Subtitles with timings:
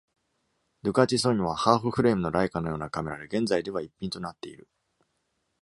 [0.81, 4.67] ドゥカティ・ソニョはハーフフレームのライカのようなカメラで、現在では逸品となっている。